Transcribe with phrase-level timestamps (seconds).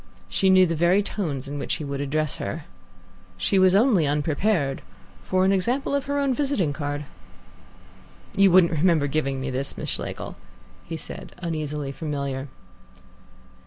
[0.29, 2.65] She knew the very tones in which he would address her.
[3.37, 4.81] She was only unprepared
[5.23, 7.05] for an example of her own visiting card.
[8.35, 10.37] "You wouldn't remember giving me this, Miss Schlegel?"
[10.95, 12.47] said he, uneasily familiar.